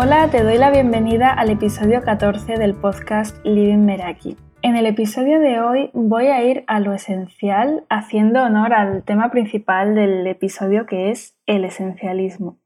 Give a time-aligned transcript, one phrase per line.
[0.00, 4.36] Hola, te doy la bienvenida al episodio 14 del podcast Living Meraki.
[4.62, 9.32] En el episodio de hoy voy a ir a lo esencial haciendo honor al tema
[9.32, 12.58] principal del episodio que es el esencialismo.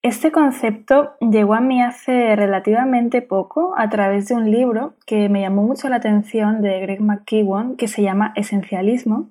[0.00, 5.40] Este concepto llegó a mí hace relativamente poco a través de un libro que me
[5.40, 9.30] llamó mucho la atención de Greg McKeown que se llama Esencialismo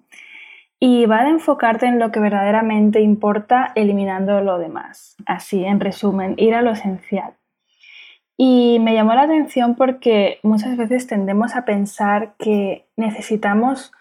[0.80, 5.16] y va a enfocarte en lo que verdaderamente importa eliminando lo demás.
[5.26, 7.34] Así, en resumen, ir a lo esencial.
[8.38, 13.92] Y me llamó la atención porque muchas veces tendemos a pensar que necesitamos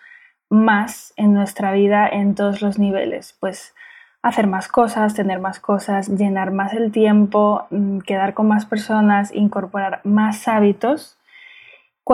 [0.51, 3.75] más en nuestra vida en todos los niveles, pues
[4.23, 9.35] hacer más cosas, tener más cosas, llenar más el tiempo, mm, quedar con más personas,
[9.35, 11.19] incorporar más hábitos.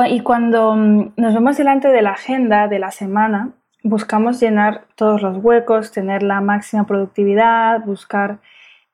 [0.09, 3.51] Y cuando mm, nos vemos delante de la agenda de la semana,
[3.83, 8.39] buscamos llenar todos los huecos, tener la máxima productividad, buscar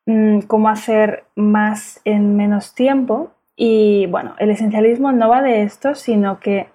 [0.07, 3.33] mm, cómo hacer más en menos tiempo.
[3.57, 6.69] Y bueno, el esencialismo no va de esto, sino que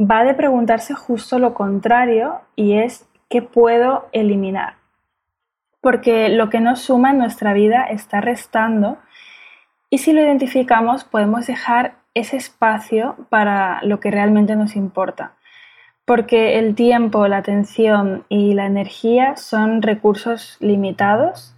[0.00, 4.74] va de preguntarse justo lo contrario y es qué puedo eliminar
[5.86, 8.98] porque lo que nos suma en nuestra vida está restando
[9.88, 15.36] y si lo identificamos podemos dejar ese espacio para lo que realmente nos importa.
[16.06, 21.54] Porque el tiempo, la atención y la energía son recursos limitados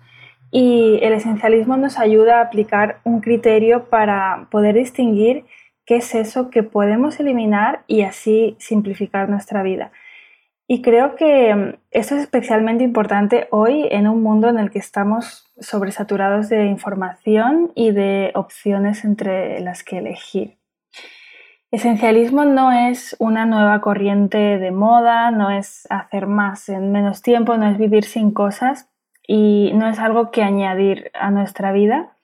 [0.50, 5.44] y el esencialismo nos ayuda a aplicar un criterio para poder distinguir
[5.84, 9.92] qué es eso que podemos eliminar y así simplificar nuestra vida.
[10.66, 15.50] Y creo que esto es especialmente importante hoy en un mundo en el que estamos
[15.58, 20.57] sobresaturados de información y de opciones entre las que elegir.
[21.70, 27.58] Esencialismo no es una nueva corriente de moda, no es hacer más en menos tiempo,
[27.58, 28.88] no es vivir sin cosas
[29.26, 32.16] y no es algo que añadir a nuestra vida,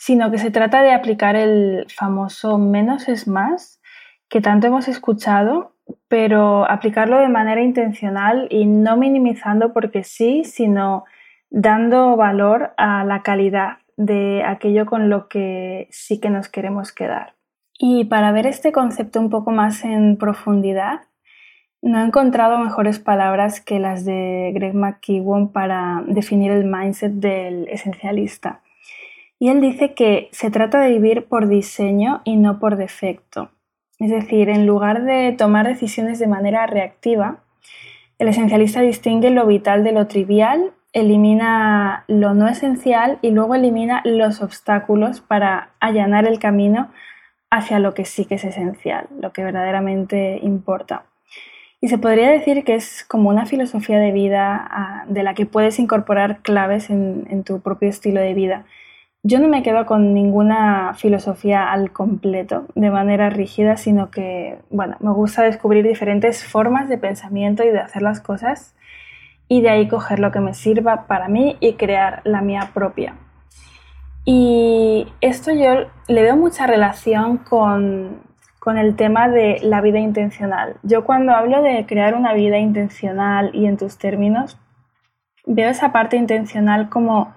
[0.00, 3.80] sino que se trata de aplicar el famoso menos es más
[4.28, 5.74] que tanto hemos escuchado
[6.08, 11.04] pero aplicarlo de manera intencional y no minimizando porque sí, sino
[11.48, 17.37] dando valor a la calidad de aquello con lo que sí que nos queremos quedar.
[17.78, 21.02] Y para ver este concepto un poco más en profundidad,
[21.80, 27.68] no he encontrado mejores palabras que las de Greg McKeown para definir el mindset del
[27.68, 28.62] esencialista.
[29.38, 33.52] Y él dice que se trata de vivir por diseño y no por defecto.
[34.00, 37.44] Es decir, en lugar de tomar decisiones de manera reactiva,
[38.18, 44.02] el esencialista distingue lo vital de lo trivial, elimina lo no esencial y luego elimina
[44.04, 46.90] los obstáculos para allanar el camino
[47.50, 51.04] hacia lo que sí que es esencial, lo que verdaderamente importa.
[51.80, 55.46] Y se podría decir que es como una filosofía de vida ah, de la que
[55.46, 58.64] puedes incorporar claves en tu propio estilo de vida
[59.24, 64.96] yo no me quedo con ninguna filosofía al completo, de manera rígida, sino que, bueno,
[65.00, 68.74] me gusta descubrir diferentes formas de pensamiento y de hacer las cosas
[69.48, 73.16] y de ahí coger lo que me sirva para mí y crear la mía propia.
[74.30, 78.20] Y esto yo le veo mucha relación con,
[78.58, 80.76] con el tema de la vida intencional.
[80.82, 84.58] Yo cuando hablo de crear una vida intencional y en tus términos,
[85.46, 87.32] veo esa parte intencional como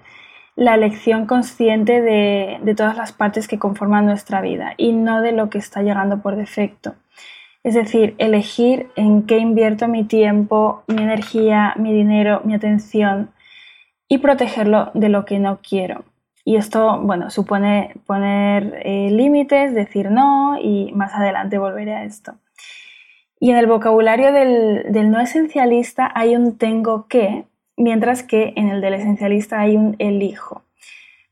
[0.54, 5.48] la elección consciente de, todas las partes que conforman nuestra vida y no de lo
[5.48, 6.94] que está llegando por defecto.
[7.64, 13.30] Es decir, elegir en qué invierto mi tiempo, mi energía, mi dinero, mi atención
[14.08, 16.04] y protegerlo de lo que no quiero.
[16.44, 22.34] Y esto, bueno, supone poner eh, límites, decir no y más adelante volveré a esto.
[23.38, 27.44] Y en el vocabulario del no esencialista hay un tengo que
[27.76, 30.62] mientras que en el del esencialista hay un elijo.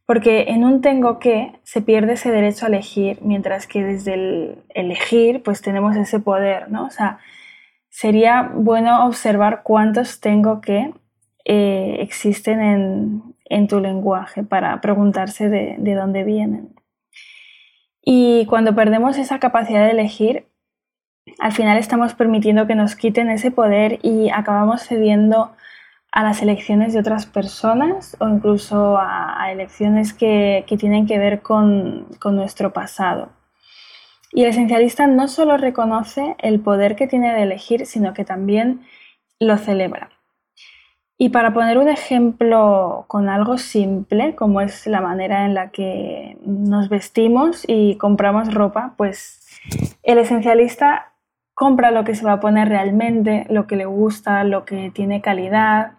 [0.06, 4.58] Porque en un tengo que se pierde ese derecho a elegir, mientras que desde el
[4.70, 6.86] elegir pues tenemos ese poder, ¿no?
[6.86, 7.20] O sea,
[7.88, 10.92] sería bueno observar cuántos tengo que
[11.44, 13.22] eh, existen en,
[13.68, 16.74] tu lenguaje para preguntarse de, de dónde vienen.
[18.02, 20.46] Y cuando perdemos esa capacidad de elegir,
[21.38, 25.52] al final estamos permitiendo que nos quiten ese poder y acabamos cediendo
[26.12, 32.06] a las elecciones de otras personas o incluso a, elecciones que, tienen que ver con,
[32.24, 33.30] nuestro pasado.
[34.32, 38.82] Y el esencialista no solo reconoce el poder que tiene de elegir, sino que también
[39.38, 40.10] lo celebra.
[41.22, 46.38] Y para poner un ejemplo con algo simple, como es la manera en la que
[46.46, 49.46] nos vestimos y compramos ropa, pues
[50.02, 51.12] el esencialista
[51.52, 55.20] compra lo que se va a poner realmente, lo que le gusta, lo que tiene
[55.20, 55.92] calidad,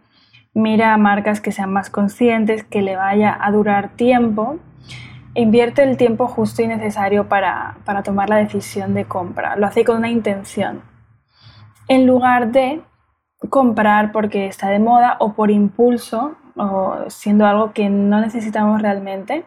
[0.56, 4.58] mira marcas que sean más conscientes, que le vaya a durar tiempo,
[5.36, 9.56] invierte el tiempo justo y necesario para, para tomar la decisión de compra.
[9.56, 10.82] Lo hace con una intención.
[11.88, 12.82] En lugar de
[13.50, 19.46] comprar porque está de moda o por impulso o siendo algo que no necesitamos realmente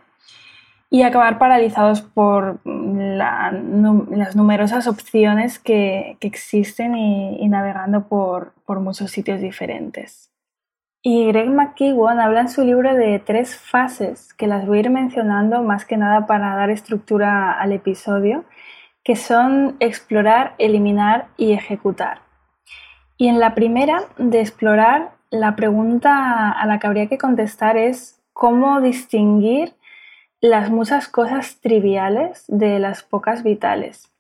[0.91, 9.41] y acabar paralizados por las numerosas opciones que, existen y, navegando por, por, muchos sitios
[9.41, 10.31] diferentes.
[11.03, 14.91] Y Greg McKeown habla en su libro de tres fases, que las voy a ir
[14.91, 18.45] mencionando más que nada para dar estructura al episodio,
[19.03, 22.24] que son explorar, eliminar y ejecutar.
[23.17, 28.23] Y en la primera de explorar, la pregunta a la que habría que contestar es
[28.33, 29.75] cómo distinguir
[30.41, 34.13] las muchas cosas triviales de las pocas vitales.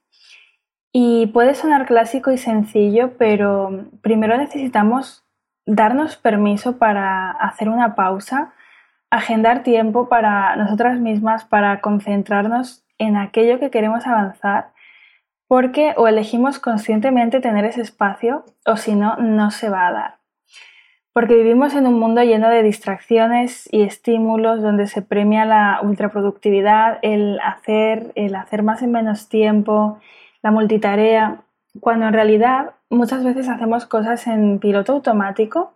[0.92, 5.24] Y puede sonar clásico y sencillo, pero primero necesitamos
[5.66, 8.54] darnos permiso para hacer una pausa,
[9.10, 14.72] agendar tiempo para nosotras mismas, para concentrarnos en aquello que queremos avanzar,
[15.54, 20.24] porque o elegimos conscientemente tener ese espacio o si no, no se va a dar
[21.14, 26.98] porque vivimos en un mundo lleno de distracciones y estímulos donde se premia la ultraproductividad,
[27.02, 30.00] el hacer, el hacer más en menos tiempo,
[30.42, 31.42] la multitarea,
[31.78, 35.74] cuando en realidad muchas veces hacemos cosas en piloto automático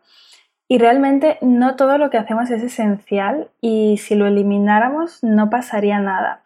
[0.66, 6.00] y realmente no todo lo que hacemos es esencial y si lo elimináramos no pasaría
[6.00, 6.42] nada.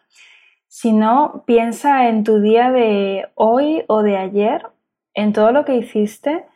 [0.75, 4.65] Si no, piensa en tu día de hoy o de ayer,
[5.13, 6.47] en todo lo que hiciste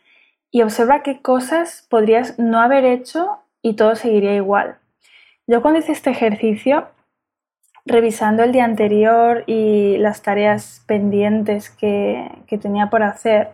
[0.50, 4.78] y observa qué cosas podrías no haber hecho y todo seguiría igual.
[5.46, 6.88] Yo cuando hice este ejercicio,
[7.86, 13.50] revisando el día anterior y las tareas pendientes que, que tenía por hacer,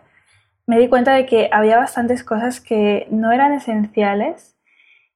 [0.65, 4.57] me di cuenta de que había bastantes cosas que no eran esenciales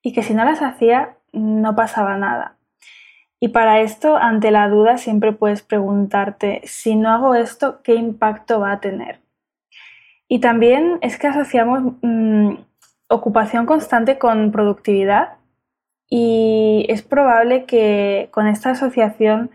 [0.03, 2.58] y que si no las hacía no pasaba nada.
[3.39, 8.59] Y para esto, ante la duda, siempre puedes preguntarte, si no hago esto, ¿qué impacto
[8.59, 9.21] va a tener?
[10.27, 12.55] Y también es que asociamos mm,
[13.07, 15.37] ocupación constante con productividad
[16.09, 19.51] y es probable que con esta asociación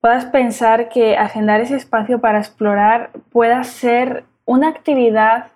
[0.00, 5.48] puedas pensar que agendar ese espacio para explorar pueda ser una actividad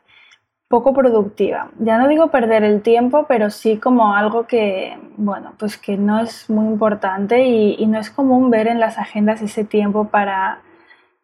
[0.74, 1.70] poco productiva.
[1.78, 6.18] Ya no digo perder el tiempo, pero sí como algo que, bueno, pues que no
[6.18, 10.62] es muy importante y, no es común ver en las agendas ese tiempo para,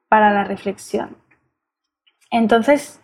[0.08, 1.17] para la reflexión.
[2.31, 3.00] Entonces,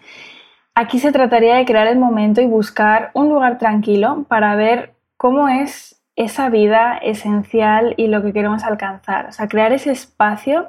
[0.77, 5.49] aquí se trataría de crear el momento y buscar un lugar tranquilo para ver cómo
[5.49, 9.27] es esa vida esencial y lo que queremos alcanzar.
[9.27, 10.69] O sea, crear ese espacio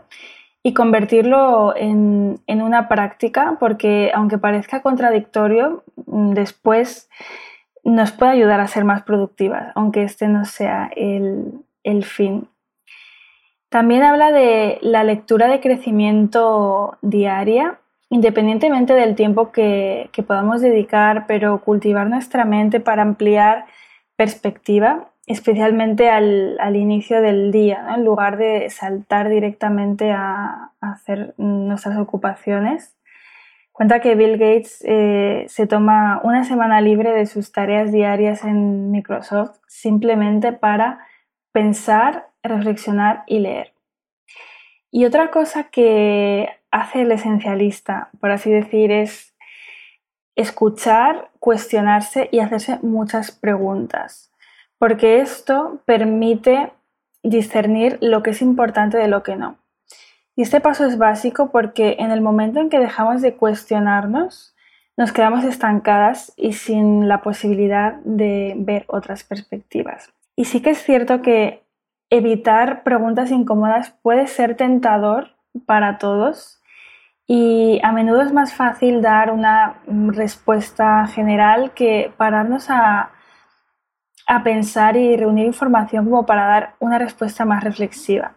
[0.64, 7.10] y convertirlo en, una práctica, porque aunque parezca contradictorio, mm, después
[7.84, 12.50] nos puede ayudar a ser más productivas, aunque este no sea el, el fin.
[13.70, 21.62] También habla de la lectura de crecimiento diaria independientemente del tiempo que, podamos dedicar, pero
[21.62, 23.66] cultivar nuestra mente para ampliar
[24.16, 32.96] perspectiva, especialmente al, inicio del día, en lugar de saltar directamente a, hacer nuestras ocupaciones.
[33.74, 38.90] Cuenta que Bill Gates eh, se toma una semana libre de sus tareas diarias en
[38.90, 41.06] Microsoft simplemente para
[41.52, 43.74] pensar, reflexionar y leer.
[44.90, 49.36] Y otra cosa que hace el esencialista, por así decir, es
[50.36, 54.27] escuchar, cuestionarse y hacerse muchas preguntas,
[54.80, 56.72] porque esto permite
[57.24, 59.58] discernir lo que es importante de lo que no.
[60.36, 64.56] Y este paso es básico porque en el momento en que dejamos de cuestionarnos,
[64.96, 70.14] nos quedamos estancadas y sin la posibilidad de ver otras perspectivas.
[70.36, 71.64] Y sí que es cierto que
[72.10, 75.32] evitar preguntas incómodas puede ser tentador
[75.66, 76.62] para todos
[77.28, 83.12] y a menudo es más fácil dar una respuesta general que pararnos a,
[84.44, 88.34] pensar y reunir información como para dar una respuesta más reflexiva.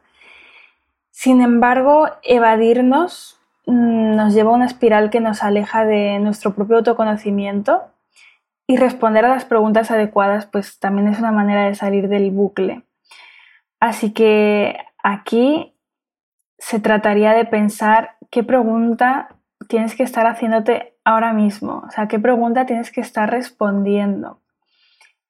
[1.10, 6.78] Sin embargo, evadirnos mm, nos lleva a una espiral que nos aleja de nuestro propio
[6.78, 7.82] autoconocimiento
[8.66, 12.84] y responder a las preguntas adecuadas pues también es una manera de salir del bucle.
[13.80, 15.74] Así que aquí
[16.58, 19.34] se trataría de pensar qué pregunta
[19.68, 24.39] tienes que estar haciéndote ahora mismo, o sea, qué pregunta tienes que estar respondiendo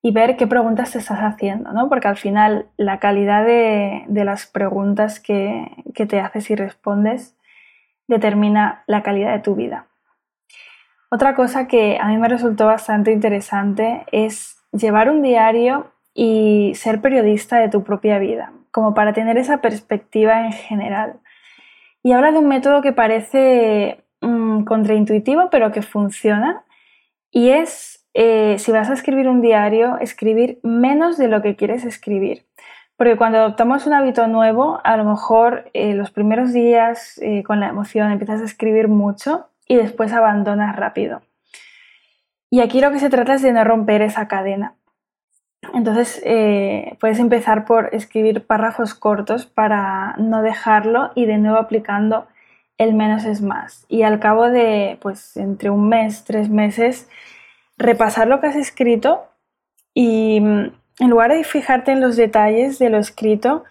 [0.02, 1.88] y ver qué preguntas te estás haciendo, ¿no?
[1.88, 7.36] Porque al final la calidad de, las preguntas que, que te haces y respondes
[8.08, 9.86] determina la calidad de tu vida.
[11.10, 17.00] Otra cosa que a mí me resultó bastante interesante es llevar un diario y ser
[17.00, 18.52] periodista de tu propia vida.
[18.72, 21.18] como para tener esa perspectiva en general.
[22.04, 26.64] Y habla de un método que parece mm, contraintuitivo, pero que funciona,
[27.32, 31.84] y es, eh, si vas a escribir un diario, escribir menos de lo que quieres
[31.84, 32.46] escribir.
[32.96, 37.60] Porque cuando adoptamos un hábito nuevo, a lo mejor eh, los primeros días eh, con
[37.60, 41.22] la emoción empiezas a escribir mucho y después abandonas rápido.
[42.50, 44.74] Y aquí lo que se trata es de no romper esa cadena.
[45.72, 46.20] Entonces
[46.98, 52.26] puedes empezar por escribir párrafos cortos para no dejarlo y de nuevo aplicando
[52.80, 53.84] el menos es más.
[53.88, 57.10] Y al cabo de, pues, entre un mes, tres meses,
[57.80, 59.24] repasar lo que has escrito
[59.94, 63.64] y mm, en lugar de fijarte en los detalles de lo escrito,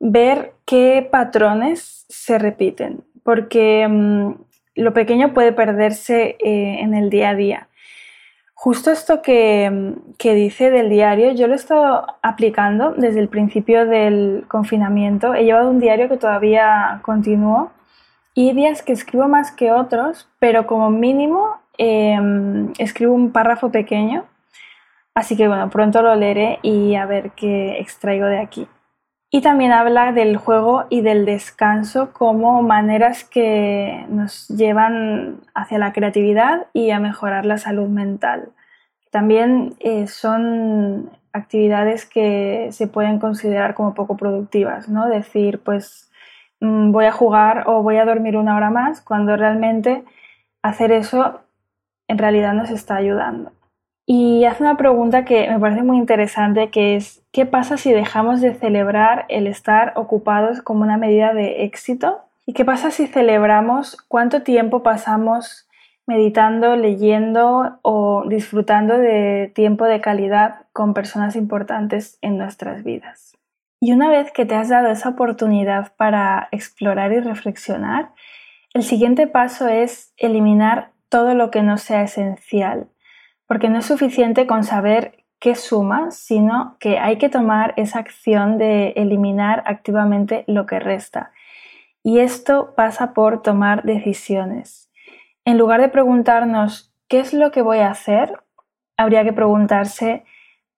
[0.00, 4.32] ver qué patrones se repiten, porque mm,
[4.74, 7.68] lo pequeño puede perderse eh, en el día a día.
[8.52, 13.28] Justo esto que, mm, que, dice del diario, yo lo he estado aplicando desde el
[13.28, 15.34] principio del confinamiento.
[15.34, 17.70] He llevado un diario que todavía continúo
[18.34, 24.24] y días que escribo más que otros, pero como mínimo em, escribo un párrafo pequeño.
[25.14, 28.66] Así que bueno, pronto lo leeré y a ver qué extraigo de aquí.
[29.30, 35.92] Y también habla del juego y del descanso como maneras que nos llevan hacia la
[35.92, 38.52] creatividad y a mejorar la salud mental.
[39.10, 45.08] También eh, son actividades que se pueden considerar como poco productivas, ¿no?
[45.08, 46.12] Decir, pues
[46.62, 50.04] Mm, voy a jugar o voy a dormir una hora más, cuando realmente
[50.62, 51.40] hacer eso
[52.12, 53.52] en realidad nos está ayudando.
[54.06, 58.42] Y hace una pregunta que me parece muy interesante, que es, ¿qué pasa si dejamos
[58.42, 62.20] de celebrar el estar ocupados como una medida de éxito?
[62.44, 65.66] ¿Y qué pasa si celebramos cuánto tiempo pasamos
[66.06, 73.34] meditando, leyendo o disfrutando de tiempo de calidad con personas importantes en nuestras vidas?
[73.80, 78.10] Y una vez que te has dado esa oportunidad para explorar y reflexionar,
[78.74, 82.88] el siguiente paso es eliminar todo lo que no sea esencial,
[83.46, 88.56] porque no es suficiente con saber qué suma, sino que hay que tomar esa acción
[88.56, 91.30] de eliminar activamente lo que resta.
[92.02, 94.90] Y esto pasa por tomar decisiones.
[95.44, 98.32] En lugar de preguntarnos qué es lo que voy a hacer,
[98.96, 100.24] habría que preguntarse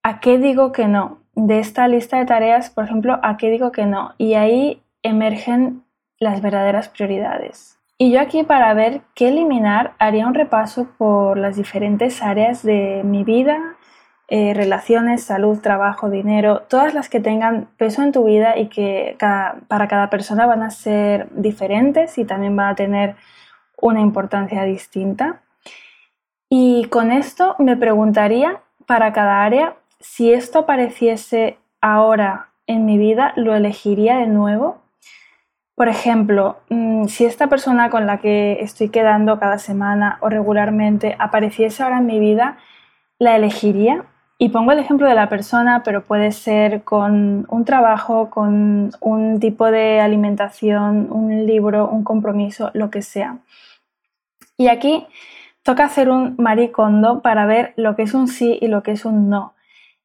[0.02, 3.70] a qué digo que no, de esta lista de tareas, por ejemplo, a qué digo
[3.70, 4.14] que no.
[4.18, 5.84] Y ahí emergen
[6.18, 7.78] las verdaderas prioridades.
[7.96, 13.02] Y yo aquí para ver qué eliminar haría un repaso por las diferentes áreas de
[13.04, 13.76] mi vida,
[14.26, 19.16] eh, relaciones, salud, trabajo, dinero, todas las que tengan peso en tu vida y que
[19.68, 23.16] para cada persona van a ser diferentes y también van a tener
[23.80, 25.42] una importancia distinta.
[26.48, 33.32] Y con esto me preguntaría para cada área si esto apareciese ahora en mi vida,
[33.36, 34.83] ¿lo elegiría de nuevo?
[35.74, 41.16] Por ejemplo, mm, si esta persona con la que estoy quedando cada semana o regularmente
[41.18, 42.58] apareciese ahora en mi vida,
[43.18, 44.04] ¿la elegiría?
[44.38, 49.40] Y pongo el ejemplo de la persona, pero puede ser con un trabajo, con un
[49.40, 53.38] tipo de alimentación, un libro, un compromiso, lo que sea.
[54.56, 55.06] Y aquí
[55.64, 59.04] toca hacer un maricondo para ver lo que es un sí y lo que es
[59.04, 59.53] un no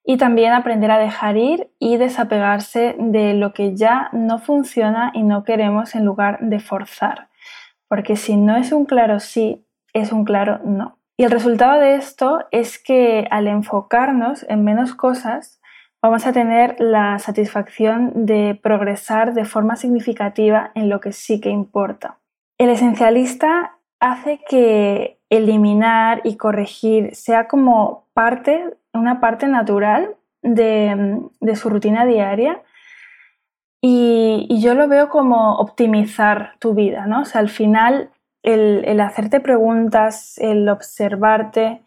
[0.09, 5.21] y también aprender a dejar ir y desapegarse de lo que ya no funciona y
[5.21, 7.29] no queremos en lugar de forzar.
[7.87, 10.97] Porque si no es un claro sí, es un claro no.
[11.15, 15.61] Y el resultado de esto es que al enfocarnos en menos cosas,
[16.01, 21.51] vamos a tener la satisfacción de progresar de forma significativa en lo que sí que
[21.51, 22.17] importa.
[22.57, 31.69] El esencialista hace que eliminar y corregir sea como parte una parte natural de, su
[31.69, 32.62] rutina diaria
[33.81, 37.21] y, yo lo veo como optimizar tu vida, ¿no?
[37.21, 38.09] O sea, al final
[38.43, 41.81] el, hacerte preguntas, el observarte,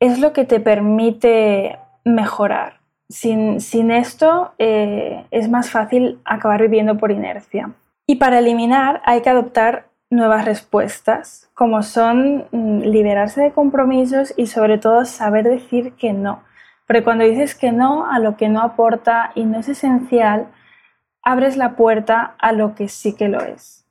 [0.00, 2.80] es lo que te permite mejorar.
[3.08, 3.58] Sin,
[3.90, 7.70] esto eh, es más fácil acabar viviendo por inercia.
[8.06, 14.46] Y para eliminar hay que adoptar nuevas respuestas, como son mm, liberarse de compromisos y
[14.46, 16.42] sobre todo saber decir que no.
[16.86, 20.48] Porque cuando dices que no a lo que no aporta y no es esencial,
[21.22, 23.86] abres la puerta a lo que sí que lo es.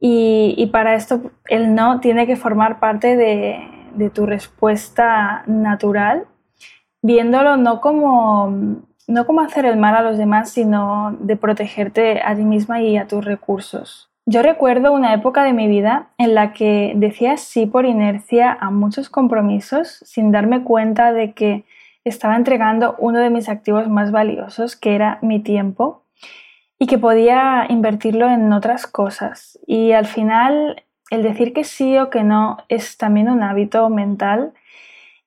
[0.00, 3.58] Y, para esto el no tiene que formar parte de,
[3.94, 6.26] de tu respuesta natural,
[7.02, 12.36] viéndolo no como, no como hacer el mal a los demás, sino de protegerte a
[12.36, 14.07] ti misma y a tus recursos.
[14.30, 18.70] Yo recuerdo una época de mi vida en la que decía sí por inercia a
[18.70, 21.64] muchos compromisos sin darme cuenta de que
[22.04, 26.02] estaba entregando uno de mis activos más valiosos, que era mi tiempo.
[26.78, 29.58] y que podía invertirlo en otras cosas.
[29.66, 34.52] Y al final el decir que sí o que no es también un hábito mental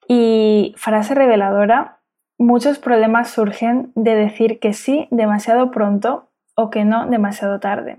[0.08, 1.98] y frase reveladora,
[2.38, 7.98] muchos problemas surgen de decir que sí demasiado pronto o que no demasiado tarde.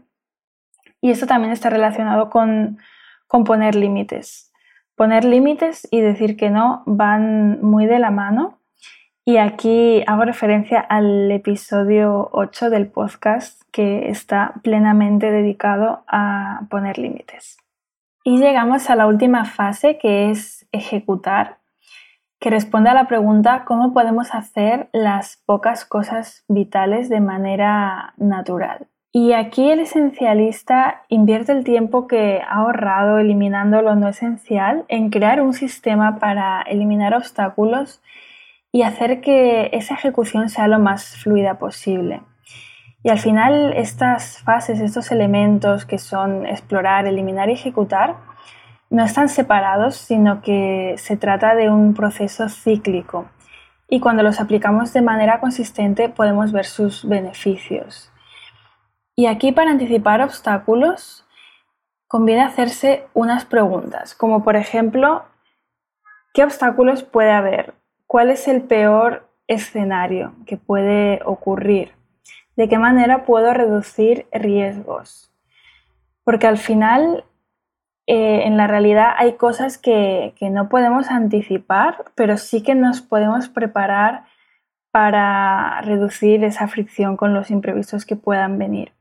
[1.02, 2.78] Y esto también está relacionado con,
[3.28, 4.52] poner límites.
[4.94, 8.60] Poner límites y decir que no van muy de la mano.
[9.24, 16.98] Y aquí hago referencia al episodio 8 del podcast que está plenamente dedicado a poner
[16.98, 17.58] límites.
[18.22, 21.58] Y llegamos a la última fase que es ejecutar,
[22.38, 28.86] que responde a la pregunta cómo podemos hacer las pocas cosas vitales de manera natural.
[29.14, 35.10] Y aquí el esencialista invierte el tiempo que ha ahorrado eliminando lo no esencial en
[35.10, 38.00] crear un sistema para eliminar obstáculos
[38.72, 42.22] y hacer que esa ejecución sea lo más fluida posible.
[43.02, 48.16] Y al final estas fases, estos elementos que son explorar, eliminar y ejecutar,
[48.88, 53.26] no están separados, sino que se trata de un proceso cíclico.
[53.90, 58.11] Y cuando los aplicamos de manera consistente podemos ver sus beneficios.
[59.14, 61.26] Y aquí para anticipar obstáculos
[62.08, 65.24] conviene hacerse unas preguntas, como por ejemplo,
[66.32, 67.74] ¿qué obstáculos puede haber?
[68.06, 71.92] ¿Cuál es el peor escenario que puede ocurrir?
[72.56, 75.30] ¿De qué manera puedo reducir riesgos?
[76.24, 77.24] Porque al final,
[78.06, 83.00] eh, en la realidad hay cosas que, que no podemos anticipar, pero sí que nos
[83.00, 84.24] podemos preparar
[84.90, 88.92] para reducir esa fricción con los imprevistos que puedan venir.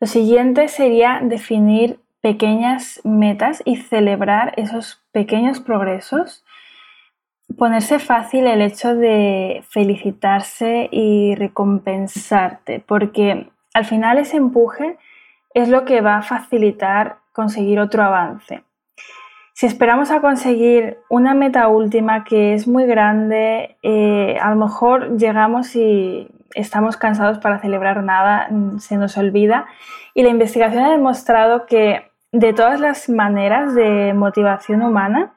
[0.00, 6.44] Lo siguiente sería definir pequeñas metas y celebrar esos pequeños progresos
[7.56, 14.98] ponerse fácil el hecho de felicitarse y recompensarte, porque al final ese empuje
[15.54, 18.62] es lo que va a facilitar conseguir otro avance.
[19.54, 25.16] Si esperamos a conseguir una meta última que es muy grande, eh, a lo mejor
[25.16, 29.66] llegamos y estamos cansados para celebrar nada, se nos olvida.
[30.14, 35.34] Y la investigación ha demostrado que de todas las maneras de motivación humana,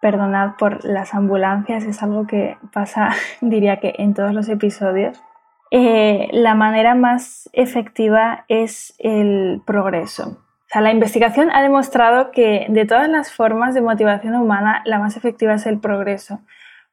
[0.00, 5.22] perdonad por las ambulancias, es algo que pasa, diría que en todos los episodios.
[5.70, 10.38] Eh, la manera más efectiva es el progreso.
[10.68, 14.98] O sea, la investigación ha demostrado que de todas las formas de motivación humana, la
[14.98, 16.40] más efectiva es el progreso,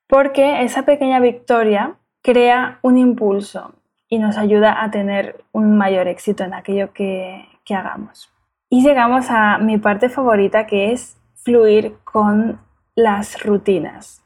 [0.08, 3.76] porque esa pequeña victoria crea un impulso
[4.10, 8.34] y nos ayuda a tener un mayor éxito en aquello que, que hagamos.
[8.68, 12.60] Y llegamos a mi parte favorita, que es fluir con
[12.96, 14.24] las rutinas.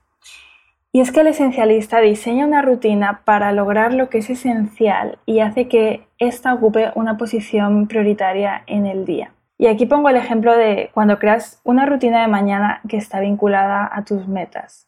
[0.93, 5.41] Y es que el esencialista diseña una rutina para lograr lo que es esencial y
[5.41, 9.33] hace que ésta ocupe una posición prioritaria en el día.
[9.57, 13.89] Y aquí pongo el ejemplo de cuando creas una rutina de mañana que está vinculada
[13.91, 14.87] a tus metas.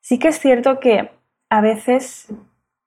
[0.00, 1.10] Sí que es cierto que
[1.50, 2.32] a veces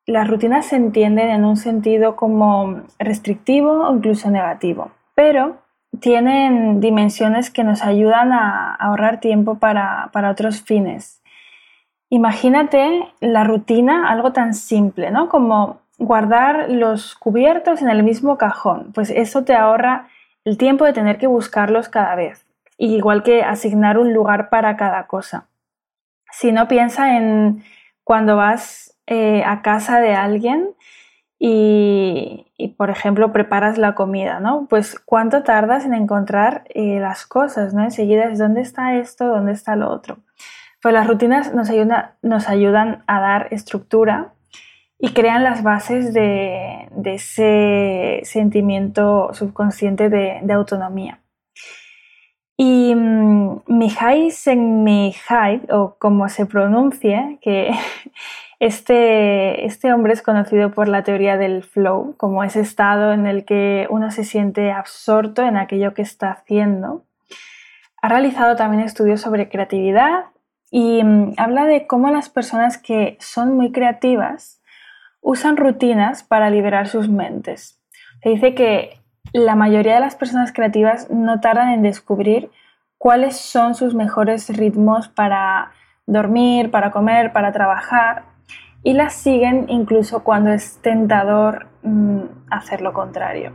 [0.05, 5.57] las rutinas se entienden en un sentido como restrictivo o incluso negativo, pero
[5.99, 11.21] tienen dimensiones que nos ayudan a ahorrar tiempo para, otros fines.
[12.09, 15.29] Imagínate la rutina, algo tan simple, ¿no?
[15.29, 18.91] Como guardar los cubiertos en el mismo cajón.
[18.93, 20.07] Pues eso te ahorra
[20.43, 22.45] el tiempo de tener que buscarlos cada vez.
[22.77, 25.47] Igual que asignar un lugar para cada cosa.
[26.31, 27.63] Si no piensa en
[28.11, 30.71] cuando vas eh, a casa de alguien
[31.39, 32.45] y,
[32.77, 34.67] por ejemplo, preparas la comida, ¿no?
[34.69, 37.85] Pues cuánto tardas en encontrar eh, las cosas, ¿no?
[37.85, 40.17] Enseguida es dónde está esto, dónde está lo otro.
[40.81, 41.69] Pues las rutinas nos,
[42.21, 44.33] nos ayudan a dar estructura
[44.99, 51.20] y crean las bases de, ese sentimiento subconsciente de, autonomía.
[52.63, 57.71] Y um, Mihai Csikszentmihalyi, o como se pronuncie, que
[58.59, 63.45] este, este hombre es conocido por la teoría del flow, como ese estado en el
[63.45, 67.03] que uno se siente absorto en aquello que está haciendo.
[67.99, 70.25] Ha realizado también estudios sobre creatividad
[70.69, 74.61] y mm, habla de cómo las personas que son muy creativas
[75.19, 77.81] usan rutinas para liberar sus mentes.
[78.21, 79.00] Se dice que
[79.33, 82.51] la mayoría de las personas creativas no tardan en descubrir
[82.97, 85.71] cuáles son sus mejores ritmos para
[86.05, 88.23] dormir, para comer, para trabajar
[88.83, 93.53] y las siguen incluso cuando es tentador mm, hacer lo contrario.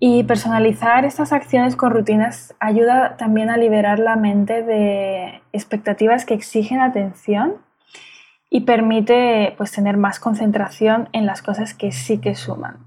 [0.00, 6.34] Y personalizar estas acciones con rutinas ayuda también a liberar la mente de expectativas que
[6.34, 7.56] exigen atención
[8.48, 12.78] y permite pues, tener más concentración en las cosas que sí que suman.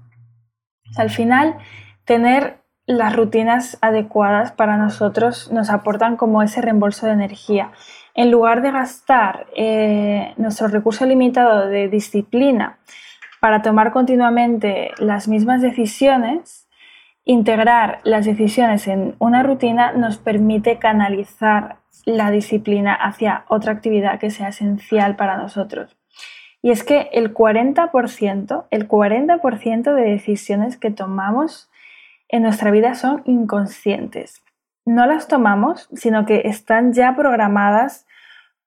[0.96, 1.56] Al final,
[2.04, 7.70] tener las rutinas adecuadas para nosotros nos aportan como ese reembolso de energía.
[8.14, 12.78] En lugar de gastar eh, nuestro recurso limitado de disciplina
[13.40, 16.68] para tomar continuamente las mismas decisiones,
[17.24, 24.30] integrar las decisiones en una rutina nos permite canalizar la disciplina hacia otra actividad que
[24.30, 25.96] sea esencial para nosotros.
[26.62, 31.70] Y es que el 40%, el 40% de decisiones que tomamos
[32.32, 34.42] en nuestra vida son inconscientes.
[34.84, 38.06] No las tomamos, sino que están ya programadas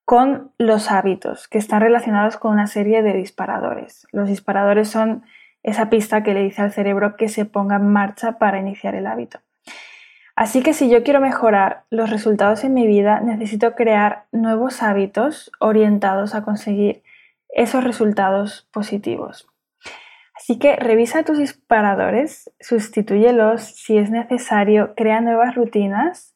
[0.05, 4.07] con los hábitos, que están relacionados con una serie de disparadores.
[4.11, 5.23] Los disparadores son
[5.63, 9.07] esa pista que le dice al cerebro que se ponga en marcha para iniciar el
[9.07, 9.39] hábito.
[10.35, 15.51] Así que si yo quiero mejorar los resultados en mi vida, necesito crear nuevos hábitos
[15.59, 17.03] orientados a conseguir
[17.49, 19.47] esos resultados positivos.
[20.45, 26.35] Así que revisa tus disparadores, sustitúyelos si es necesario, crea nuevas rutinas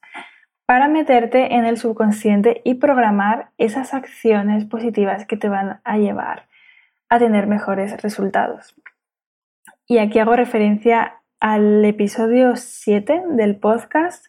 [0.65, 6.47] para meterte en el subconsciente y programar esas acciones positivas que te van a llevar
[7.07, 8.73] a tener mejores resultados.
[9.85, 14.25] Y aquí hago referencia al episodio 7 del podcast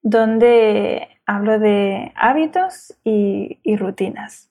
[0.00, 4.50] donde hablo de hábitos y, y rutinas.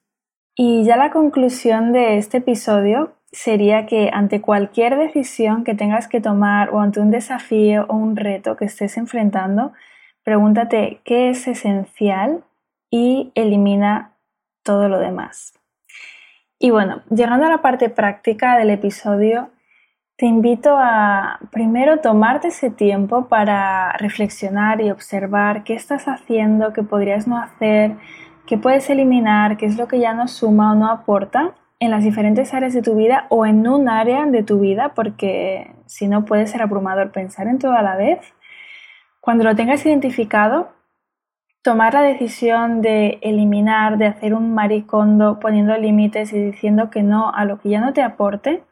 [0.54, 6.20] Y ya la conclusión de este episodio sería que ante cualquier decisión que tengas que
[6.20, 9.72] tomar o ante un desafío o un reto que estés enfrentando,
[10.22, 12.44] pregúntate qué es esencial
[12.90, 14.12] y elimina
[14.62, 15.54] todo lo demás.
[16.58, 19.50] Y bueno, llegando a la parte práctica del episodio,
[20.16, 26.82] te invito a primero tomarte ese tiempo para reflexionar y observar qué estás haciendo, qué
[26.82, 27.96] podrías no hacer,
[28.46, 32.04] qué puedes eliminar, qué es lo que ya no suma o no aporta en las
[32.04, 36.24] diferentes áreas de tu vida o en un área de tu vida, porque si no
[36.24, 38.20] puede ser abrumador pensar en todo a la vez.
[39.20, 40.70] Cuando lo tengas identificado,
[41.60, 47.34] tomar la decisión de eliminar, de hacer un maricondo poniendo límites y diciendo que no
[47.34, 48.62] a lo que ya no te aporte.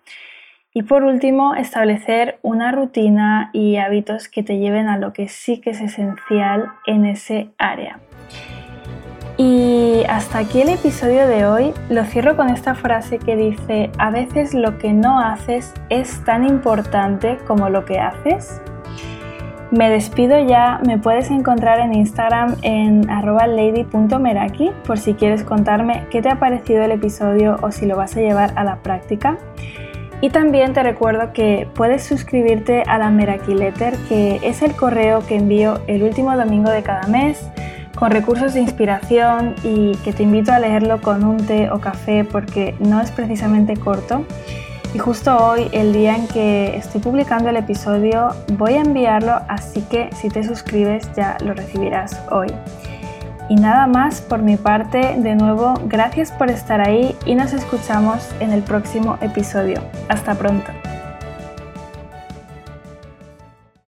[0.72, 5.60] Y por último, establecer una rutina y hábitos que te lleven a lo que sí
[5.60, 7.98] que es esencial en ese área.
[9.90, 11.74] Y hasta aquí el episodio de hoy.
[11.88, 16.46] Lo cierro con esta frase que dice, a veces lo que no haces es tan
[16.46, 18.60] importante como lo que haces.
[19.72, 26.22] Me despido ya, me puedes encontrar en Instagram en lady.meraki por si quieres contarme qué
[26.22, 29.38] te ha parecido el episodio o si lo vas a llevar a la práctica.
[30.20, 35.26] Y también te recuerdo que puedes suscribirte a la Meraki Letter, que es el correo
[35.26, 37.50] que envío el último domingo de cada mes
[38.00, 42.24] con recursos de inspiración y que te invito a leerlo con un té o café
[42.24, 44.24] porque no es precisamente corto.
[44.94, 49.82] Y justo hoy, el día en que estoy publicando el episodio, voy a enviarlo, así
[49.82, 52.48] que si te suscribes ya lo recibirás hoy.
[53.50, 58.30] Y nada más por mi parte, de nuevo, gracias por estar ahí y nos escuchamos
[58.40, 59.82] en el próximo episodio.
[60.08, 60.72] Hasta pronto.